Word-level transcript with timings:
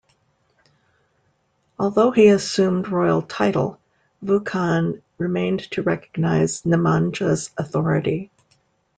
Although 1.77 2.09
he 2.09 2.29
assumed 2.29 2.87
royal 2.87 3.21
title, 3.21 3.79
Vukan 4.25 5.03
remained 5.19 5.69
to 5.73 5.83
recognize 5.83 6.63
Nemanja's 6.63 7.51
authority. 7.55 8.31